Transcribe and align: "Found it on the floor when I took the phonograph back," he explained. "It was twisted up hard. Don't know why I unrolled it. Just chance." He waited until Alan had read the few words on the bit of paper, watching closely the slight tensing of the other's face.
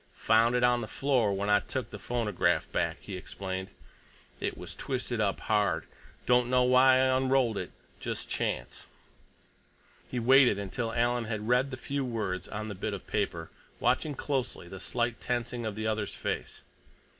"Found 0.13 0.55
it 0.55 0.63
on 0.63 0.81
the 0.81 0.87
floor 0.87 1.31
when 1.31 1.47
I 1.47 1.59
took 1.59 1.91
the 1.91 1.99
phonograph 1.99 2.71
back," 2.71 2.97
he 3.01 3.15
explained. 3.15 3.69
"It 4.39 4.57
was 4.57 4.75
twisted 4.75 5.21
up 5.21 5.41
hard. 5.41 5.85
Don't 6.25 6.49
know 6.49 6.63
why 6.63 6.95
I 6.95 7.15
unrolled 7.15 7.55
it. 7.59 7.69
Just 7.99 8.27
chance." 8.27 8.87
He 10.09 10.17
waited 10.19 10.57
until 10.57 10.91
Alan 10.91 11.25
had 11.25 11.47
read 11.47 11.69
the 11.69 11.77
few 11.77 12.03
words 12.03 12.47
on 12.49 12.67
the 12.67 12.73
bit 12.73 12.95
of 12.95 13.05
paper, 13.05 13.51
watching 13.79 14.15
closely 14.15 14.67
the 14.67 14.79
slight 14.79 15.21
tensing 15.21 15.67
of 15.67 15.75
the 15.75 15.85
other's 15.85 16.15
face. 16.15 16.63